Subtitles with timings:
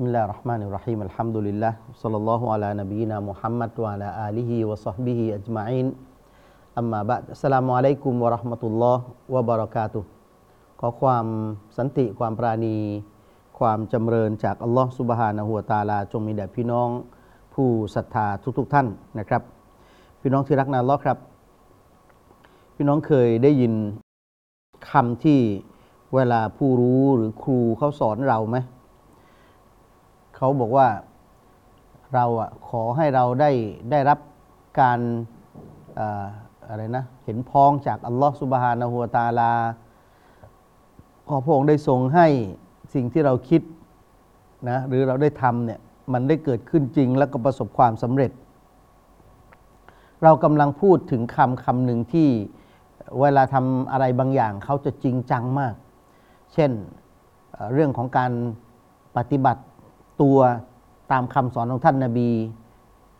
[0.00, 5.86] بسم الله الرحمن الرحيم الحمد لله صلى الله على نبينا محمد وعلى آله وصحبه أجمعين
[6.80, 8.98] أما بعد السلام عليكم ورحمة الله
[9.28, 10.04] وبركاته
[10.80, 11.26] ขอความ
[11.76, 12.76] สันติความปราณี
[13.58, 16.88] ความจำเริญจากอัลลอฮ์สุบฮานะฮูวะตะอาลา จงมีแด่พี่น้อง
[17.54, 18.26] ผู้ศรัทธา
[18.58, 18.86] ทุกๆท่าน
[19.18, 19.42] นะครับ
[20.20, 21.18] พี่น้องที่รักนาอัลลอฮ์ครับ
[22.76, 23.72] พี่น้องเคยได้ยิน
[24.90, 25.40] คำที่
[26.14, 28.56] เวลาผู้รู้หรือครูเขาสอนเราไหม
[30.43, 30.87] เขาบอกว่า
[32.13, 33.51] เราอะขอให้เราได้
[33.91, 34.19] ได้รับ
[34.79, 34.99] การ
[36.69, 39.51] อะไรนะเห็นพ้องจากอัลลอฮ์สุบฮานะฮูวตาลา
[41.27, 42.27] ขอพระองค์ได้ทรงให้
[42.93, 43.61] สิ่งที่เราคิด
[44.69, 45.79] นะหรือเราได้ทำเนี่ย
[46.13, 48.31] มันได้เกิดขึ้นจริงแล้วก็ประสบความสำเร็จ
[50.23, 52.29] เรากำลังพูดถึงคำคำหนึ่งที่
[53.19, 55.73] เวลาทำอะไรบางอย่างเขาจะจริงจังมาก
[56.53, 56.71] เช่น
[57.73, 58.31] เรื่องของการ
[59.17, 59.63] ปฏิบัติ
[60.21, 60.37] ตัว
[61.11, 62.31] ตามคำสอนของท่านนาบี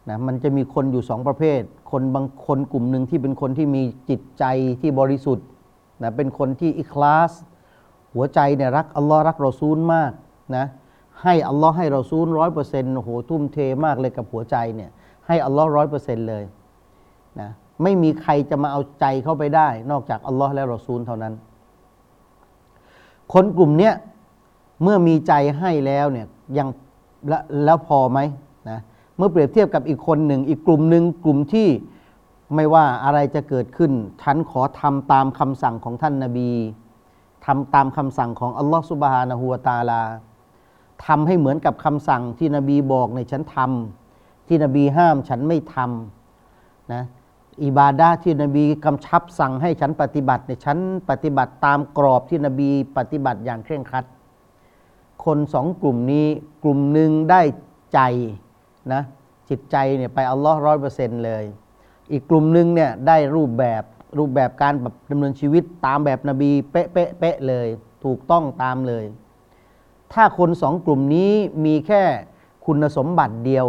[0.09, 1.61] นะมันจะมีคนอยู่สองประเภท
[1.91, 4.43] คนบางคนกลุ่มหนึ่งที่เป็นคนที่มีจิตใจ
[4.81, 5.47] ที่บริสุทธิ์
[6.03, 7.31] นะเป็นคนที่อิคลาส
[8.13, 10.11] หัวใจเนี่ยรักอัลลอฮ์รักรอซูลมาก
[10.55, 10.65] นะ
[11.23, 14.89] ให้อัลลอฮ์ให้รอซูลร้อยเปอร์เซ็นต์โอ้โหทุ่มเทมากเลยกับหัวใจเนี่ย
[15.27, 16.43] ให้อัลลอฮ์ร้อยเปอร์เซ็นต์เลย
[17.39, 17.49] นะ
[17.83, 21.33] ไม่มีใครจะมาเอาใจเข้าไปได้ นอกจากอัลลอฮ์และรอซูลเท่านั้น
[23.33, 23.93] คนกลุ่มเนี้ย
[24.83, 26.67] เมื่อมีใจให้แล้วเนี่ยยัง
[27.27, 27.33] แล,
[27.65, 28.19] แล้วพอไหม
[28.69, 28.79] นะ
[29.17, 31.67] เมื่อเปรียบเทียบกับอีกคนหนึ่ง อีกกลุ่มหนึ่งกลุ่มที่
[32.55, 36.51] ไม่ว่าอะไรจะเกิดขึ้น ฉันขอทำตามคำสั่งของท่านนาบี
[37.45, 40.01] ทำตามคำสั่งของอัลลอฮฺสุบฮานะฮูวตาลา
[41.05, 47.03] ทำให้เหมือนกับคำสั่งที่นบีบอกในฉันทำที่นบีห้ามฉันไม่ทำนะ
[47.63, 50.77] อิบาดาที่นบีกำชับสั่งให้ฉันปฏิบัติเนี่ยฉัน
[51.09, 54.05] ปฏิบัติตามกรอบที่นบีปฏิบัติอย่างเคร่งครัด
[55.25, 56.27] คนสองกลุ่มนี้
[56.63, 57.41] กลุ่มหนึ่งได้
[57.93, 57.99] ใจ
[58.93, 59.01] นะ
[59.49, 61.43] จิตใจเนี่ยไปอัลลอฮ์ร้อยเปอร์เซ็นต์เลย
[62.11, 63.83] อีกกลุ่มหนึ่งเนี่ยได้รูปแบบ
[64.17, 67.67] รูปแบบการแบบดำเนินชีวิตตามแบบนบีเป๊ะเป๊ะเป๊ะเลย
[68.03, 69.05] ถูกต้องตามเลย
[70.13, 71.31] ถ้าคนสองกลุ่มนี้
[71.65, 72.03] มีแค่
[72.65, 73.67] คุณสมบัติเดียว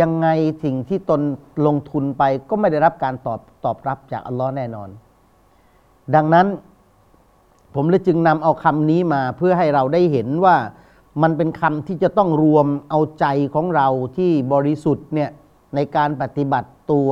[0.00, 0.28] ยังไง
[0.64, 1.20] สิ่งที่ตน
[1.66, 4.88] ลงทุนไปก็ไม่ได้รับการตอบตอบรับจากอัลลอฮ์แน่นอน
[6.14, 6.46] ดังนั้น
[7.74, 10.56] ผมเลยจึงนำเอาคำนี้มาเพื่อให้เราได้เห็นว่า
[11.22, 15.30] มันเป็นคำที่จะต้องรวมเอาใจของเราที่บริสุทธิ์เนี่ย
[15.74, 17.10] ในการปฏิบัติตัว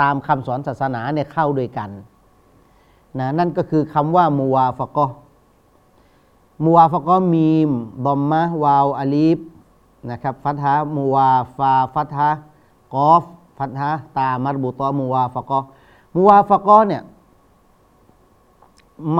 [0.00, 1.90] ตามคำสอนศาสนาเนี่ยเข้าด้วยกัน
[3.18, 5.06] นะนั่นก็คือคำว่ามูวาฟะกอ
[6.64, 7.70] มูวาฟะกอมีม
[8.04, 9.38] บอมมะวาวอาลีฟ
[10.10, 12.30] นะครับฟัตฮะมูวาฟาฟัตฮะ
[12.94, 13.24] กอฟ
[13.58, 15.58] ฟัตฮะตามัรบุตอมูวาฟะกอ
[16.14, 17.02] มูวาฟะกอเนี่ย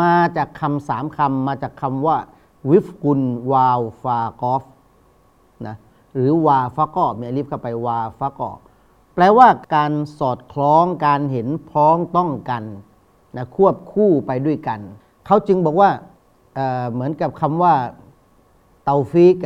[0.00, 2.18] มาจากคำสามคำมาจากคำว่า
[2.70, 3.22] วิฟกุล
[3.52, 4.64] วาวฟากอฟ
[5.66, 5.76] นะ
[6.14, 8.50] หรือวาฟะกอมีอลิฟเข้าไปวาฟะกอ
[9.14, 12.62] แปลว่าการสอดคล้องการเห็นพ้องต้องกัน
[13.36, 14.80] นะควบคู่ไปด้วยกัน
[15.26, 15.90] เขาจึงบอกว่า
[16.54, 17.74] เหมือนกับคำว่า
[18.84, 19.36] เตาฟิก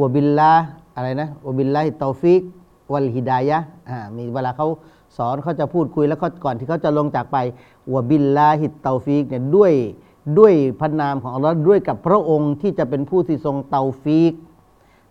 [0.00, 0.52] وبالله
[0.94, 2.42] อะไรนะ وبالله التوفيق
[2.92, 3.58] والهداية
[4.16, 4.68] มีเวลาเขา
[5.16, 7.36] สอนเขาจะพูดคุยแล้วก็ก่อนที่เขาจะลงจากไป
[7.92, 9.72] وبالله التوفيق เนี่ยด้วย
[10.38, 14.32] ด้วยพระนามของอัลลอฮ์ด้วยกับพระองค์ที่จะเป็นผู้ที่ทรงเตาฟิก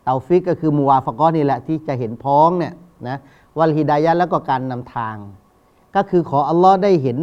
[0.03, 2.73] เตาฟิกก็คือมูวาฟะกอนี่แหละที่จะเห็นพ้องเนี่ย
[3.07, 3.17] นะ
[3.57, 5.16] วัลฮิดายะแล้วก็การนำทาง
[5.95, 7.19] ก็คือขออัลลอฮ์ได้เห็น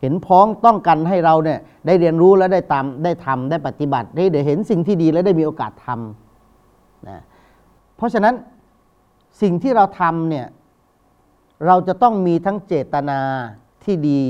[0.00, 7.22] เห็นพ้องต้องกันให้เราเนี่ยได้เรียนรู้และได้ตามได้ทำได้ปฏิบัติได้เห็นสิ่งที่ดีและได้มีโอกาสทำนะ
[7.96, 8.34] เพราะฉะนั้น
[9.42, 10.46] สิ่งที่เราทำเนี่ย
[11.66, 13.20] เราจะต้องมีทั้งเจตนา
[13.84, 14.22] ที่ดี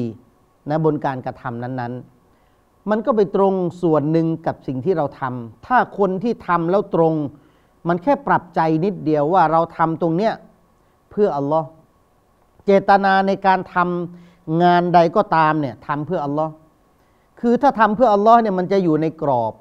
[0.70, 1.92] นะบนการกระทำนั้น
[2.40, 7.14] ๆ มันก็ไปตรงส่วนหนึ่งกับสิ่งที่เราทำถ้าคนที่ทำแล้วตรง
[7.88, 10.32] มันแค่ปรับใจนิดเดียวว่าเราทำตรงเนี้ย
[11.10, 11.68] เพื่ออัลลอฮ์
[12.64, 16.52] เจตนาในการทำงานใดก็ตามเนี่ยทำเพื่ออัลลอฮ์
[17.40, 19.52] คือถ้าทำเพื่ออัลลอฮ์เนี่ยมันจะอยู่ในกรอบ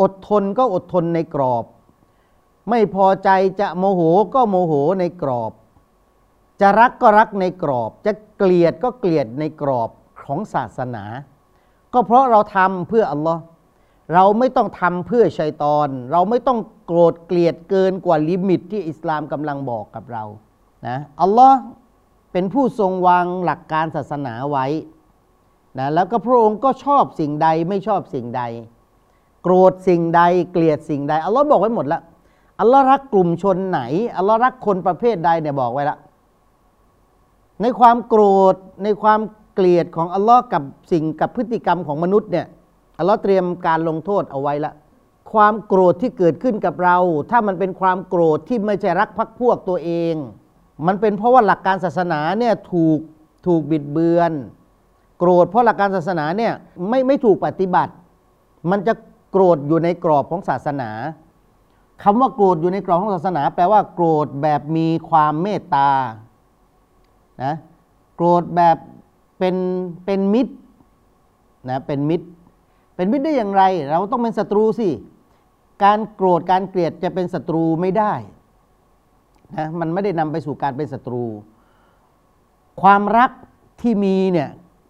[0.00, 1.64] อดทนก็อดทนในกรอบ
[2.70, 3.28] ไม่พอใจ
[3.60, 4.00] จะโมโห
[4.34, 5.52] ก็โมโหในกรอบ
[6.62, 9.90] จะรักก็รักในกรอบ จะเกลียดก็เกลียดในกรอบ
[10.24, 11.04] ของศาสนา
[11.92, 13.42] ก็เพราะเราทำเพื่ออัลลอฮ์
[14.14, 20.24] เราไม่ต้องทำเพื่อชัยตอน เราไม่ต้องโกรธเกลียดเกินกว่าลิมิตที่อิสลามกำลังบอกกับเรา
[20.86, 21.58] นะอัลลอฮ์
[22.32, 24.66] เป็นผู้ทรงวางหลักการศาสนาไว้
[25.78, 28.42] นะแล้วก็พระองค์ก็ชอบสิ่งใดไม่ชอบสิ่งใด
[29.42, 30.22] โกรธสิ่งใด
[30.52, 32.02] เกลียดสิ่งใดอัลลอฮ์บอกไว้หมดแล้ว
[32.60, 33.80] อัลลอฮ์รักกลุ่มชนไหน
[34.16, 35.98] อัลลอฮ์รักคนประเภทใดเนี่ยบอกไว้แล้ว
[37.60, 38.22] ในความโกร
[38.52, 38.54] ธ
[38.84, 39.20] ในความ
[39.54, 40.62] เกลียดของอัลลอฮ์กับ
[40.92, 42.46] สิ่งกับพฤติกรรมของมนุษย์เนี่ย
[42.98, 44.72] อัลลอฮ์เตรียมการลงโทษเอาไว้ละ
[45.32, 46.96] ความโกรธที่เกิดขึ้นกับเรา
[47.30, 50.14] ถ้ามันเป็นความโกรธที่ไม่ใช่รักพักพวกตัวเอง
[50.86, 52.98] มันเป็นเพราะว่าหลักการศาสนาเนี่ยถูก
[53.46, 54.32] ถูกบิดเบือน
[55.18, 56.52] โกรธเพราะหลักการศาสนาเนี่ย
[56.88, 57.92] ไม่ไม่ถูกปฏิบัติ
[58.70, 58.94] มันจะ
[59.32, 60.90] โกรธอยู่ในกรอบของศาสนา
[62.02, 65.90] คำว่าโกรธอยู่ในกรอบของศาสนา แปลว่าโกรธแบบมีความเมตตา
[67.42, 67.52] นะ
[68.16, 68.76] โกรธแบบ
[69.38, 69.56] เป็น
[70.04, 70.54] เป็นมิตร
[71.70, 72.26] นะเป็นมิตร
[72.96, 74.88] เป็นมิตรได้อย่างไร เราต้องเป็นศัตรูสิ
[75.84, 78.12] การโกรธการเกลียดจะเป็นศัตรูไม่ได้
[79.56, 81.24] นะมันไม่ได้นำไปสู่การเป็นศัตรู
[82.82, 83.30] ความรัก
[83.80, 84.48] ที่มีเนี่ย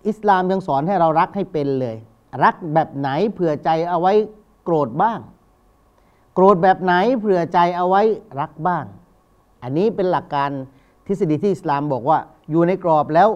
[0.08, 1.96] อิสลามยังสอนให้เรารักให้เป็นเลย
[2.44, 4.12] รักแบบไหนเผื่อใจเอาไว้
[4.64, 5.20] โกรธบ้าง
[6.34, 8.02] โกรธแบบไหนเผื่อใจเอาไว้
[8.40, 8.84] รักบ้าง
[9.62, 10.50] อันนี้เป็นหลักการ
[11.06, 12.18] ทฤษฎีที่อิสลามบอกว่า
[12.50, 13.28] อยู่ในกรอบแล้ว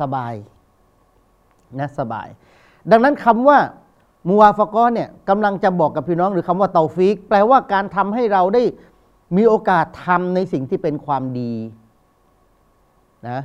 [0.00, 0.34] สบาย
[1.78, 2.28] นะสบาย
[2.90, 3.58] ดังนั้นคำว่า
[4.28, 8.62] มูวาฟกอเนี่ยกำลังจะบอกกับพี่น้องหรือคำว่าเตาฟิก แปลว่าการทำให้เราได้
[9.36, 11.52] มีโอกาสทำในสิ่งที่เป็นความดี
[13.28, 13.40] นะ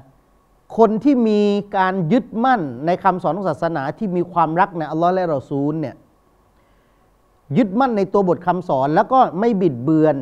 [0.78, 1.42] คนที่มี
[1.78, 5.96] การยึดมั่นในคำสอนของศาสนาที่มีความรักในอัลลอฮ์และรอซูลเนี่ย
[7.58, 10.16] ยึดมั่นในตัวบทคำสอนแล้วก็ไม่บิดเบือน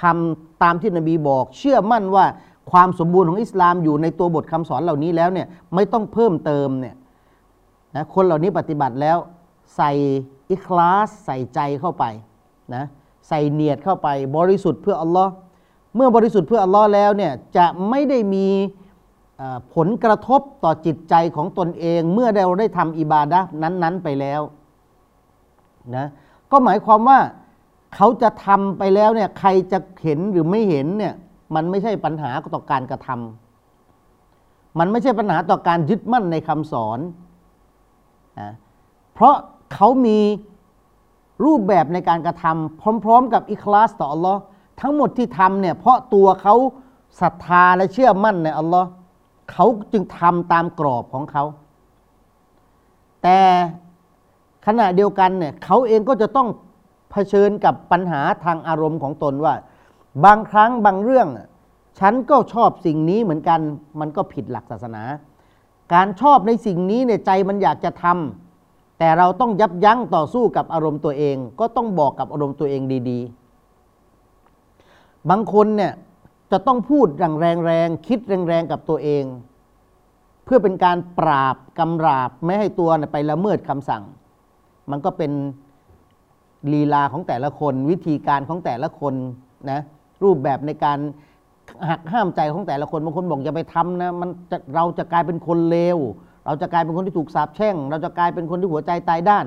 [0.00, 2.24] ทำตามที่นบีบอก เชื่อมั่นว่า
[2.70, 6.94] ความสมบูรณ์ของอิสลามอยู่ในตัวบทคำสอนเหล่านี้แล้วเนี่ยไม่ต้องเพิ่มเติมเนี่ย
[7.96, 9.16] นะคนเหล่านี้ปฏิบัติแล้ว
[9.76, 9.92] ใส่
[10.50, 12.04] อิคลาสใส่ใจเข้าไป
[12.74, 12.84] นะ
[13.28, 15.32] ใส่เนียดเข้าไปบริสุทธิ์เพื่ออัลลอฮ์
[15.96, 18.48] เมื่อบริสุทธิ์เพื่ออัลลอฮ์แล้วเนี่ยจะไม่ได้มี
[19.74, 24.40] ผลกระทบต่อจิตใจของตนเอง เมื่อเราได้ทำอิบาดะนั้น ๆ ไปแล้ว
[25.96, 26.06] นะ
[26.50, 27.18] ก็หมายความว่า
[27.94, 31.14] เขาจะทำไปแล้วเนี่ย ใครจะเห็นหรือไม่เห็นเนี่ย
[31.54, 36.98] มันไม่ใช่ปัญหาต่อการกระทำมันไม่ใช่ปัญหาต่อการยึดมั่นในคำสอน
[38.40, 38.50] นะ
[39.14, 39.34] เพราะ
[39.74, 40.18] เขามี
[41.44, 44.40] รูปแบบในการกระทำพร้อม ๆ กับอิคลาสต่ออัลลอฮ์
[44.80, 46.54] ทั้งหมดที่ทำเนี่ยเพราะตัวเขา
[47.20, 48.88] ศรัทธาและเชื่อมั่นในอัลลอฮ์
[49.52, 51.44] เขาจึงทำตามกรอบของเขา
[53.22, 53.38] แต่
[54.66, 56.48] ขณะเดียวกันเนี่ยเขาเองก็จะต้อง
[57.14, 59.54] เผชิญกับปัญหาทางอารมณ์ของตนว่า
[60.24, 61.28] บางครั้งบางเรื่อง
[62.00, 63.60] ฉันก็ชอบสิ่งนี้เหมือนกัน
[64.00, 65.02] มันก็ผิดหลักศาสนา
[65.94, 75.92] การชอบในสิ่งนี้เนี่ยใจมันอยากจะทำแต่เราต้องยับยั้งต่อสู้กับอารมณ์ตัวเอง ก็ต้องบอกกับอารมณ์ตัวเองดีๆ บางคนเนี่ย
[76.52, 78.18] จะต้องพูดอย่างแรงๆคิด
[78.48, 79.24] แรงๆกับตัวเอง
[80.44, 84.02] เพื่อเป็นการปราบกำราบไม่ให้ตัวไปละเมิดคำสั่ง
[84.90, 85.32] มันก็เป็น
[86.72, 89.14] ลีลาของแต่ละคน วิธีการของแต่ละคน
[89.70, 89.80] นะ
[90.22, 90.98] รูปแบบในการ
[91.88, 95.98] หักห้ามใจของแต่ละคนบางคนบอกอย่าไปทำนะมันจะเราจะกลายเป็นคนเลว
[96.46, 99.46] เราจะกลายเป็นคนที่ถูกสาปแช่ง เราจะกลายเป็นคนที่หัวใจตายด้าน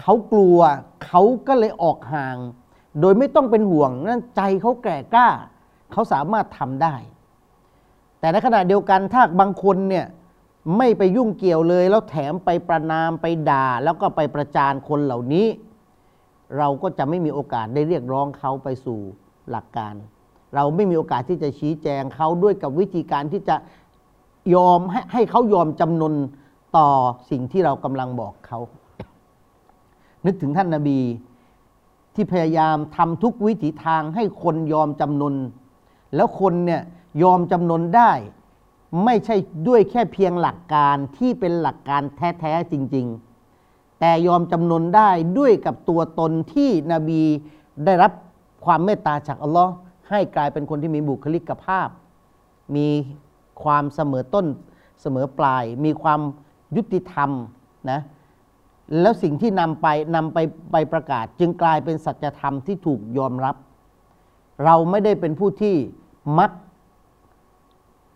[0.00, 0.58] เขากลัว
[1.04, 2.36] เขาก็เลยออกห่าง
[3.00, 5.28] โดยไม่ต้องเป็นห่วงนั่นใจเขาแก่กล้า
[5.92, 6.94] เขาสามารถทำได้
[8.20, 10.06] แต่ในขณะเดียวกันถ้าบางคนเนี่ย
[10.78, 15.46] ไม่ไปยุ่งเกี่ยวเลย แล้วแถมไปประนามไปด่า แล้วก็ไปประจานคนเหล่านี้
[16.58, 19.00] เราก็จะไม่มีโอกาสได้เรียกร้องเขาไปสู่
[19.50, 19.94] หลักการ
[20.54, 23.56] เราไม่มีโอกาสที่จะชี้แจงเขาด้วยกับวิธีการที่จะ
[24.54, 26.14] ยอมให้ให้เขายอมจำนน
[26.76, 26.88] ต่อ
[27.30, 28.58] สิ่งที่เรากำลังบอกเขา
[30.26, 31.00] นึกถึงท่านนาบี
[32.14, 35.34] ที่พยายามทำทุกวิถีทางให้คนยอมจำนน
[36.14, 36.82] แล้วคนเนี่ย
[37.22, 38.12] ยอมจำนนได้
[39.04, 39.36] ไม่ใช่
[39.68, 43.29] ด้วยแค่เพียงหลักการที่เป็นหลักการแท้ ๆ จริง ๆ
[44.00, 47.22] แต่ยอมจำนนได้ด้วยกับตัวตนที่นบี
[47.84, 48.12] ได้รับ
[48.64, 49.72] ความเมตตาจากอัลลอฮ์
[50.10, 51.88] ให้กลายเป็นคนที่มีบุคลิกภาพ
[52.76, 52.88] มี
[53.62, 54.46] ความเสมอต้น
[55.00, 56.20] เสมอปลาย มีความ
[56.76, 57.30] ยุติธรรม
[57.90, 58.00] นะ
[59.00, 60.38] แล้วสิ่งที่นำไปนำไป
[60.72, 63.56] ไปประกาศ จึงกลายเป็นสัจธรรมที่ถูกยอมรับ
[64.64, 65.76] เราไม่ได้เป็นผู้ที่
[66.38, 66.50] มัก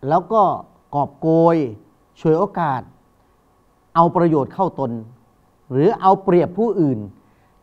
[0.08, 0.42] แล้วก็
[0.94, 1.56] กอบโกย
[2.20, 2.82] ช่วยโอกาส
[3.94, 4.90] เอาประโยชน์เข้าตน
[5.74, 7.00] หรือเอาเปรียบผู้อื่น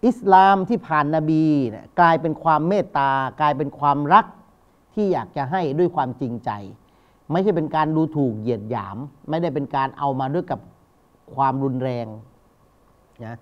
[0.05, 1.43] อิสลามที่ผ่านนาบี
[1.99, 4.25] กลายเป็นความเมตตากลายเป็นความรัก
[4.93, 6.51] ที่อยากจะให้ด้วยความจริงใจ
[7.31, 8.97] ไม่ใช่เป็นการดูถูกเหยียดหยาม
[9.29, 10.59] ไม่ได้เป็นการเอามาด้วยกับ
[11.35, 12.07] ความรุนแรง
[13.25, 13.37] นะ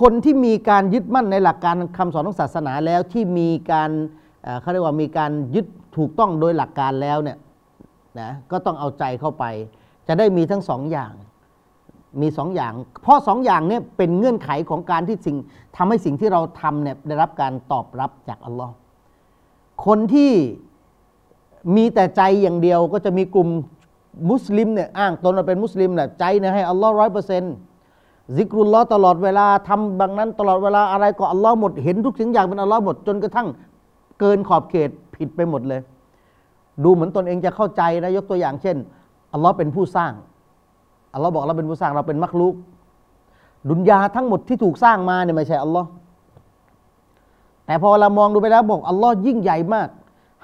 [0.00, 3.90] คนที่มีการยึดมั่นในหลักการคำสอนของศาสนาแล้วที่มีการ
[4.60, 7.38] เขาเรียกว่ามีการยึดถูกต้องโดยหลักการแล้วเนี่ย
[8.20, 9.44] นะก็ต้องเอาใจเข้าไป
[10.08, 11.12] จะได้มีทั้งสองอย่าง
[12.20, 15.36] มีสองอย่าง เพราะสองอย่างเนี่ยเป็นเงื่อนไขของการที่สิ่ง
[15.76, 18.72] ทำให้สิ่งที่เราทำเนี่ยได้รับการตอบรับจากอัลลอฮ์
[19.86, 20.32] คนที่
[21.76, 23.48] มีแต่ใจอย่างเดียวก็จะมีกลุ่ม
[24.30, 27.54] มุสลิมเนี่ยอ้างตนว่าเป็นมุสลิมเนี่ยใจเนี่ยให้อัลลอฮ์ร้อยเปอร์เซ็นต์
[28.36, 33.48] ذكر الله ตลอดเวลาทำบางนั้นตลอดเวลาอะไรก็อัลลอฮ์หมดเห็นทุกสิ่งอย่างเป็นอัลลอฮ์หมดจนกระทั่ง
[34.20, 35.80] เกินขอบเขตผิดไปหมดเลย
[36.84, 38.76] ดูเหมือนตนเองจะเข้าใจนะยกตัวอย่างเช่น
[39.32, 40.12] อัลลอฮ์เป็นผู้สร้าง
[41.14, 42.54] อัลลอฮ์บอกเราเป็นผู้สร้างเราเป็นمخلوق
[43.68, 45.88] ดุนยาทั้งหมดที่ถูกสร้างมาเนี่ยไม่ใช่อัลลอฮ์
[47.66, 49.88] แต่พอเรามองดูไปแล้วบอกอัลลอฮ์ยิ่งใหญ่มาก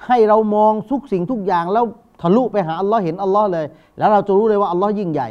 [0.05, 1.85] ให้เรามองทุกสิ่งทุกอย่างแล้ว
[2.21, 3.65] ทะลุไปหาอัลลอฮ์เห็นอัลลอฮ์เลย
[3.97, 5.29] แล้วเราจะรู้เลยว่าอัลลอฮ์ยิ่งใหญ่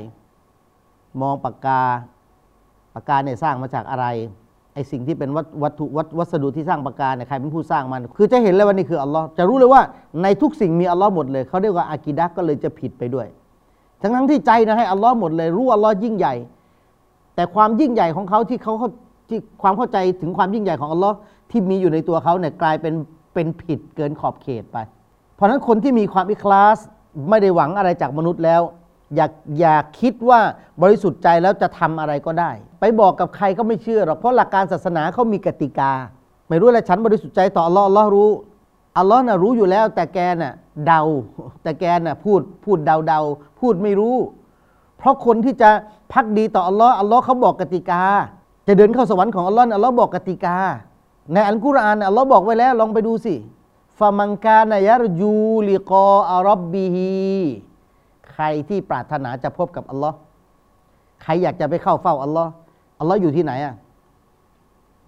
[1.23, 1.83] มองปากกา
[2.95, 4.07] ปากกาเนี่ยสร้างมาจากอะไร
[4.75, 5.31] ไอสิ่งที่เป็น
[5.63, 9.83] วัตถุวัตวัสดุที่สร้างปากกาเนี่ยใครเป็นผู้สร้างมัน คือจะเห็นเลยว่านี่คืออัลลอฮ์จะรู้เลยว่า
[10.23, 13.27] ในทุกสิ่งมีอัลลอฮ์หมดเลยเขาเรียกว่าอากีดะห์ก็เลยจะผิดไปด้วย
[14.01, 16.35] ทั้งทั้งที่ใจนะให้อัลลอฮ์หมดเลยรู้อัลลอฮ์ยิ่งใหญ่
[17.35, 18.75] แต่ความยิ่งใหญ่ของเขาที่เขา
[19.29, 21.17] ที่ความเข้าใจถึงความยิ่งใหญ่ของอัลลอฮ์
[21.51, 22.95] ที่มีอยู่ในตัวเขาเนี่ยกลายเป็น
[23.35, 24.79] เป็นผิดเกินขอบเขตไป
[25.35, 26.79] เพราะฉะนั้นคนที่มีความอิคลาส
[27.29, 28.63] ไม่ได้หวังอะไรจากมนุษย์แล้ว
[29.15, 29.27] อย่า
[29.59, 30.41] อย่าคิดว่า
[30.83, 32.51] บริสุทธิ์ใจแล้วจะทำอะไรก็ได้
[32.81, 35.93] ไปบอกกับใครก็ไม่เชื่อหรอกเพราะหลักการศาสนาเขามีกติกา
[36.49, 38.31] ไม่รู้อะไรฉันบริสุทธิ์ใจต่ออัลลอฮ์อัลลอฮ์รู้
[38.99, 40.55] อัลลอฮ์น่ะรู้อยู่แล้วแต่แกน่ะ
[40.87, 41.03] เดา
[41.63, 43.21] แต่แกน่ะพูดพูดเดาเดา
[43.59, 44.17] พูดไม่รู้
[44.99, 45.71] เพราะคนที่จะ
[46.13, 48.03] ภักดีต่ออัลลอฮ์อัลลอฮ์เขาบอกกติกา
[48.67, 50.57] จะเดินเข้าสวรรค์ของอัลลอฮ์อัลลอฮ์บอกกติกา
[51.33, 53.35] ในอัลกุรอานอัลลอฮ์บอกไว้แล้วลองไปดูสิ
[53.99, 57.11] فمن كان يرجو لقاء ربه
[58.33, 60.17] ใครที่ปรารถนาจะพบกับอัลลอฮ์
[61.23, 62.51] ใครอยากจะไปเข้าเฝ้าอัลลอฮ์
[62.99, 63.75] อัลลอฮ์อยู่ที่ไหนอะ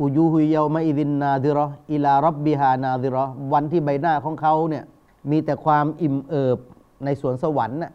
[0.00, 4.84] وجوه يومئذ ناضرة إلى ربها ناظرةวันที่ใบหน้าของเขาเนี่ย
[5.30, 6.58] มีแต่ความอิ่มเอิบ
[7.04, 7.92] ในสวนสวรรค์น่ะ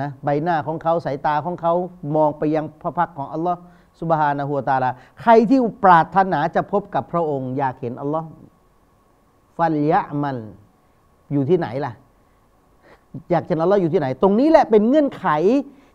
[0.00, 1.74] นะใบหน้าของเขาสายตาของเขา
[2.16, 3.60] มองไปยังพระพักของอัลลอฮ์
[4.00, 8.28] สุบฮานะฮูวะตาลา ใครที่ปรารถนาจะพบกับพระองค์ อยากเห็นอัลลอฮ์
[9.56, 10.36] ฟัลยะมัน
[11.32, 11.92] อยู่ที่ไหนล่ะ
[13.30, 15.26] อยากเห็นอัลลอฮ์อยู่ที่ไหน ตรงนี้แหละเป็นเงื่อนไข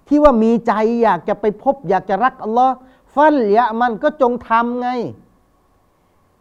[0.07, 2.73] ที่ว่ามีใจอยากจะไปพบ อยากจะรักอัลลอฮ์
[3.15, 4.89] ฟัลยะมันก็จงทำไง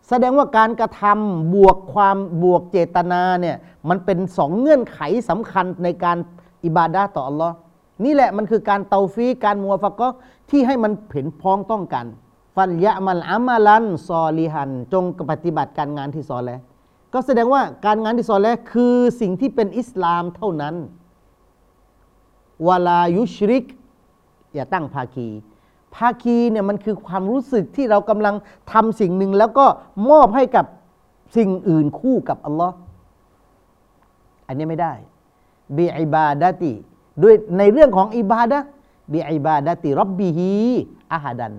[0.09, 3.57] แสดงว่าการกระทำบวกความบวกเจตนาเนี่ย
[3.89, 6.19] มันเป็นสองเงื่อนไขสำคัญในการ
[6.65, 7.55] อิบาดาต่ออัลลอฮ์
[8.05, 10.09] นี่แหละมันคือการเตาฟีการมัวฟักก็
[10.51, 12.07] ที่ให้มันเห็นพ้องต้องกัน
[12.57, 16.51] ฟันยะมันอามาลันซอลิฮัน จงปฏิบัติการงานที่ซอแล
[17.13, 20.75] ก็แสดงว่าการงานที่ซอแลคือสิ่งที่เป็นอิสลามเท่านั้น
[22.67, 23.65] วลายุชริก
[24.55, 25.29] อย่าตั้งภาคี
[25.95, 28.35] ภาคีเนี่ยมันคือความรู้สึกที่เรากำลัง
[28.73, 29.67] ทำสิ่งหนึ่งแล้วก็
[30.11, 30.67] มอบให้กับ
[31.37, 32.75] สิ่งอื่นคู่กับอัลลอฮ์
[34.47, 34.93] อันนี้ไม่ได้
[35.77, 36.73] บิอิบาดะติ
[37.23, 38.59] ด้วยในเรื่องของอิบาดะ
[39.13, 40.51] บิอิบาดะติรับบิฮี
[41.13, 41.55] อาฮัดัน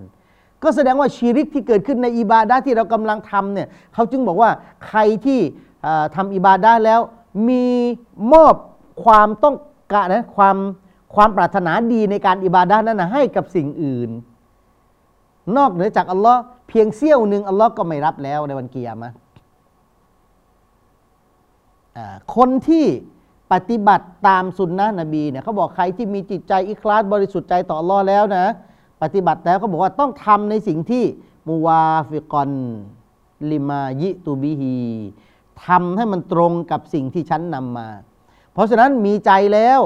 [0.63, 4.50] ก็แสดงว่าชีริกที่เกิดขึ้นในอิบาดะที่เรากำลังทำเนี่ยเขาจึงบอกว่า
[4.88, 5.39] ใครที่
[5.84, 7.00] เอ่อทำอิบาดะแล้ว
[7.50, 7.66] มี
[8.34, 8.56] มอบ
[9.04, 9.56] ความต้อง
[9.94, 10.58] การนะความ
[11.16, 14.10] ความปรารถนาดีในการอิบาดะนั้นนะให้กับสิ่งอื่น
[15.58, 19.16] นอกเหนือจากอัลลอฮ์เพียงเสี้ยวหนึ่งอัลลอฮ์ก็ไม่รับแล้วในวันกิยามะห์
[21.98, 22.86] อ่าคนที่
[23.51, 28.46] ปฏิบัติตามสุนนะนบีเนี่ยเขาบอกใครที่มีจิตใจอิคลาสบริสุทธิ์ใจต่ออัลลอฮ์แล้วนะ
[29.01, 31.03] ปฏิบัติแล้วเขาบอกว่าต้องทำในสิ่งที่
[31.48, 34.77] موافقا لما جئت به
[35.65, 37.88] ทำให้มันตรงกับสิ่งที่ฉันนำมา
[38.53, 39.79] เพราะฉะนั้นมีใจแล้ว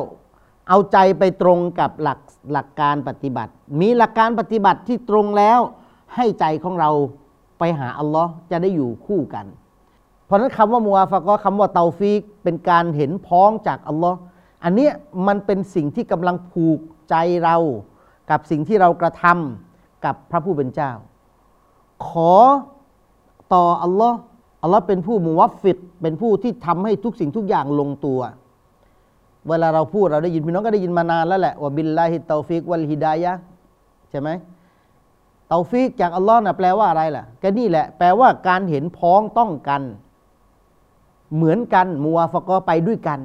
[0.69, 2.19] เอาใจไปตรงกับหลัก
[2.51, 3.51] หลักการปฏิบัติ
[3.81, 5.59] มีหลักการปฏิบัติที่ตรงแล้ว
[6.15, 6.91] ให้ใจของเรา
[7.59, 9.45] ไปหาอัลลอฮ์จะได้อยู่คู่กัน
[10.33, 14.17] ราะฉะนั้นคำว่ามัวฟะก็คำว่าเตาฟีกเป็นการเห็นพ้องจากอัลลอฮ์
[14.63, 14.93] อันเนี้ย
[15.27, 17.55] มันเป็นสิ่งที่กำลังผูกใจเรา
[18.31, 20.91] กับสิ่งที่เรากระทำกับพระผู้เป็นเจ้า
[22.07, 22.33] ขอ
[23.53, 24.17] ต่ออัลลอฮ์
[24.63, 28.19] อัลลอฮ์เป็นผู้موفق เป็นผู้ที่ทำให้ทุกสิ่งทุกอย่างลงตัว
[29.49, 33.33] เวลาเราพูดเราได้ยินพี่น้องก็ได้ยินมานานแล้วแหละว่าبالله التوفيق والهداية
[34.09, 34.29] ใช่ไหม
[35.49, 39.81] เตาฟิกจากอัลลอฮ์นะแปลว่าอะไรล่ะก็นี่แหละ แปลว่าการเห็นพ้องต้องกัน
[41.35, 43.19] เหมือนกันموافقة ไปด้วยกัน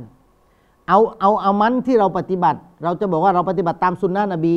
[0.89, 4.57] เอาเอาเอามันที่เราปฏิบัติ เราจะบอกว่าเราปฏิบัติตามสุนนะนบี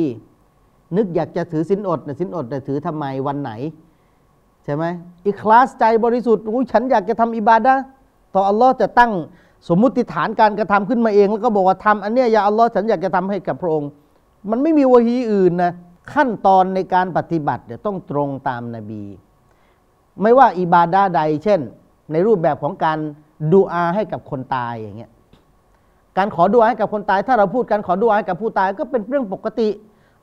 [0.96, 3.50] นึกอยากจะถือสินอดนะสินอดแต่ถือทำไมวันไหน
[4.64, 4.84] ใช่ไหม
[5.26, 7.74] อีคลาสใจบริสุทธิ์อุ้ยฉันอยากจะทำอิบาดะ
[8.34, 9.12] ต่ออัลลอฮ์จะตั้ง
[9.68, 13.90] สมมุติฐานการกระทำขึ้นมาเอง แล้วก็บอกว่าทำอันเนี้ยอย่าอัลลอฮ์ฉันอยากจะทำให้กับพระองค์
[14.50, 15.72] มันไม่มีวะฮีอื่นนะ
[16.12, 19.02] ขั้นตอนในการปฏิบัติเนี่ยต้องตรงตามนาบี
[20.22, 21.60] ไม่ว่าอิบาดาใด เช่น
[22.12, 22.98] ในรูปแบบของการ
[23.52, 25.10] ดูอาให้กับคนตายอย่างเงี้ย
[26.18, 29.68] การขอดูอาให้กับคนตาย ถ้าเราพูดการขอดูอาให้กับผู้ตาย ก็เป็นเรื่องปกติ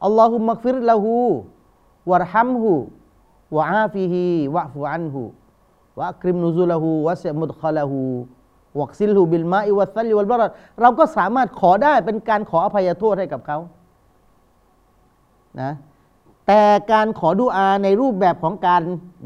[0.04, 10.52] اللهم اغفر له وارحمه وعافه واعف عنه وأكرم نزله ووسع مدخله واغسله بالماء والثلج والبرد
[10.82, 13.58] เราก็สามารถขอได้เป็นการขออภัยโทษให้กับเขา
[15.62, 15.72] นะ
[16.48, 16.62] แต่
[16.92, 18.82] การขอดุอาในรูปแบบของการ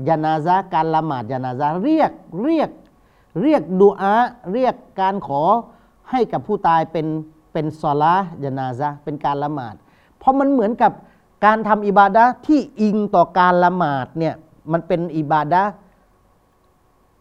[0.08, 2.12] ยานาซะห์การละหมาดยานาซะห์เรียก
[2.44, 2.70] เรียก
[3.42, 4.16] เรียกดุอา
[4.54, 5.42] เรียกการขอ
[6.12, 7.08] ให้กับผู้ตายเป็น
[7.54, 9.76] เป็นซอลาห์ยานาซะเป็นการละหมาด
[10.18, 10.92] เพราะมันเหมือนกับ
[11.46, 14.36] การทำอิบาดะที่อิงต่อการละหมาดเนี่ย
[14.72, 15.64] มันเป็นอิบาดะ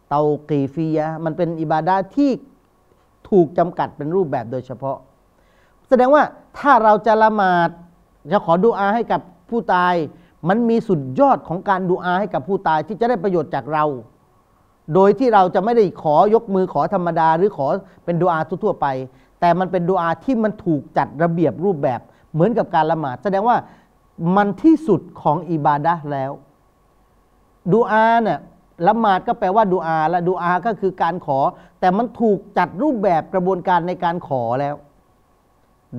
[0.09, 2.31] เตากีฟียะมันเป็นอิบาดะที่
[3.29, 4.97] ถูกจำกัดเป็นรูปแบบโดยเฉพาะ
[5.87, 6.23] แสดงว่า
[6.57, 7.69] ถ้าเราจะละหมาด
[8.31, 9.93] จะขอดุอาให้กับผู้ตาย
[10.49, 13.85] มันมีสุดยอดของการดุอาให้กับผู้ตายที่จะได้ประโยชน์จากเรา
[14.93, 17.67] โดยที่เราจะไม่ได้ขอยกมือขอธรรมดา หรือขอ
[18.05, 18.87] เป็นดุอาทั่วไป
[19.39, 21.99] แต่มันเป็นดุอาที่มันถูกจัดระเบียบรูปแบบ
[22.33, 23.57] เหมือนกับการละหมาด แสดงว่า
[24.35, 26.31] มันที่สุดของอิบาดะแล้ว
[27.71, 28.39] ดูอาเนี่ย
[28.87, 31.39] ละหมาดก็แปลว่าดูอาและดูอาก็คือการขอ
[31.79, 34.75] แต่มันถูกจัดรูปแบบกระบวนการในการขอแล้ว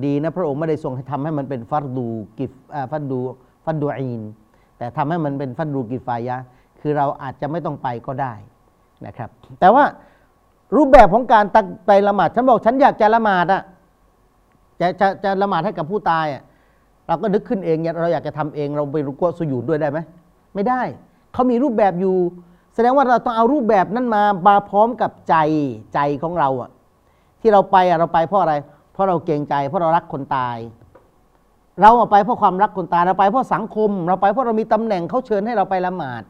[0.03, 2.51] ดีนะพระองค์ไม่ได้ทรงให้ทำให้มันเป็นฟัดดูกิฟ
[2.91, 3.19] ฟัดดู
[3.65, 4.21] ฟัดดูอีน
[4.77, 6.37] แต่ทำให้มันเป็นฟัดดูกิฟายะ
[6.81, 8.33] คือเราอาจจะไม่ต้องไปก็ได้
[9.05, 9.83] นะครับ แต่ว่า
[10.75, 13.61] รูปแบบของการตักไปละหมาด ฉันบอกฉันอยากจะละหมาดอะ
[14.81, 16.43] จะจะจะละหมาดให้กับผู้ตายอะ
[17.07, 19.99] เราก็นึกขึ้นเองเนี่ยเราอยากจะทำเองเราไปรุกวสุญูดด้วยได้ไหม
[20.55, 20.81] ไม่ได้
[21.33, 22.15] เขามีรูปแบบอยู่
[22.75, 25.35] แสดงว่าเราต้องเอารูปแบบนั้นมามาพร้อมกับใจ
[25.93, 26.69] ใจของเราอะ
[27.41, 28.53] ที่เราไปอะเราไปเพราะอะไร
[28.93, 30.57] เพราะเราเกรงใจ เพราะเรารักคนตาย
[31.81, 36.23] เราเอาไปเพราะความรักคนตายเราไปเพราะสังคม เราไปเพราะเรามีตำแหน่งเขาเชิญให้เราไปละหมาด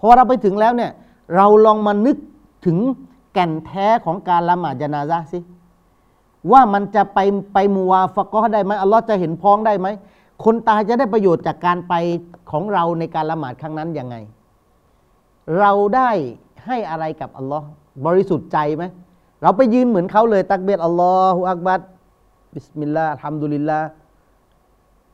[0.00, 0.90] พอเราไปถึงแล้วเนี่ย
[1.36, 2.16] เราลองมานึก
[2.66, 2.78] ถึง
[3.32, 5.38] แก่นแท้ของการละหมาดจนาซะห์สิ
[6.52, 7.18] ว่ามันจะไป
[7.54, 9.88] ไปมูวฟะกอได้ไหมอัลลอฮ์จะเห็นพ้องได้ไหม
[10.44, 11.94] คนตายจะได้ประโยชน์จากการไป
[12.50, 14.16] ของเราในการละหมาดครั้งนั้นยังไง
[15.58, 16.10] เราได้
[16.66, 17.66] ให้อะไรกับอัลลอฮ์
[18.06, 18.84] บริสุทธิ์ใจไหม
[19.42, 21.80] เราไปยืนเหมือนเขาเลย ตักเบียดอัลลอฮฺอักบัด
[22.54, 23.86] บิสมิลลาห์ฮัมดุลิลลาห์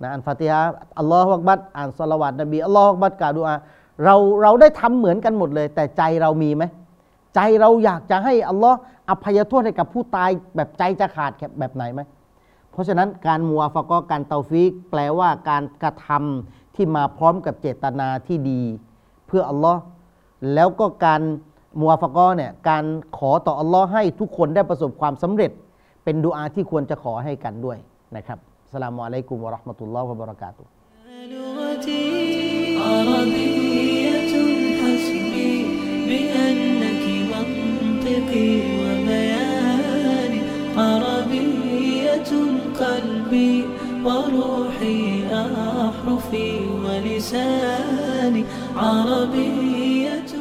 [0.03, 0.61] นะอันฟาติฮะ
[0.99, 3.55] อัลลอฮฺอักบัดอ่านสลาวาตนบีอัลลอฮฺอักบัดกล่าวดุอา
[4.04, 6.64] เราเราได้ทำเหมือนกันหมดเลย แต่ใจเรามีไหม
[7.34, 8.78] ใจเราอยากจะให้อัลลอฮ์
[9.10, 12.00] อภัยโทษให้กับผู้ตายแบบใจจะขาดแบบไหนไหม
[12.72, 18.62] เพราะฉะนั้นการ موافقة การ توفيق แปลว่าการกระทำที่มาพร้อมกับเจตนาที่ดี
[19.26, 19.80] เพื่ออัลลอฮ์
[20.54, 21.22] แล้วก็การ
[21.80, 22.84] มัวฟะกอเนี่ยการ
[23.18, 25.50] ขอต่ออัลลอฮ์ให้ทุกคนได้ประสบความสำเร็จ
[26.04, 27.78] เป็นดุอาที่ควรจะขอให้กันด้วย
[28.16, 28.38] นะครับ
[28.72, 33.49] สลามุอะลัยกุมวะราะห์มะตุลลอฮ์วะบะเราะกาตุฮ์
[38.11, 40.40] منطقي وبياني
[40.77, 42.31] عربية
[42.81, 43.64] قلبي
[44.05, 48.44] وروحي أحرفي ولساني
[48.77, 50.39] عربية